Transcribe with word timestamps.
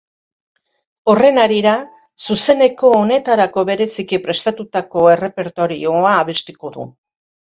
Horren 1.11 1.35
harira, 1.41 1.73
zuzeneko 2.27 2.89
honetarako 3.01 3.65
bereziki 3.69 4.19
prestatutako 4.25 5.05
errepertorioa 5.17 6.17
abestuko 6.25 6.73
du. 6.79 6.89